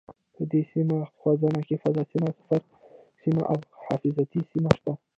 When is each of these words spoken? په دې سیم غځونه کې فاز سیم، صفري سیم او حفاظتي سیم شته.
په 0.33 0.41
دې 0.51 0.61
سیم 0.71 0.89
غځونه 1.21 1.59
کې 1.67 1.75
فاز 1.81 1.97
سیم، 2.11 2.23
صفري 2.37 2.61
سیم 3.21 3.37
او 3.51 3.57
حفاظتي 3.85 4.41
سیم 4.51 4.65
شته. 4.77 4.91